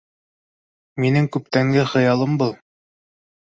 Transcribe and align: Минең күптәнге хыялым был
Минең 1.03 1.27
күптәнге 1.35 1.85
хыялым 1.93 2.41
был 2.45 2.57